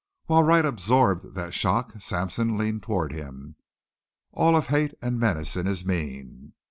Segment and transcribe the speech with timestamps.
[0.25, 3.55] While Wright absorbed that shock Sampson leaned toward him,
[4.31, 6.53] all of hate and menace in his mien.